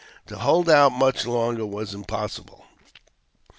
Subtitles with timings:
[0.25, 2.65] To hold out much longer was impossible.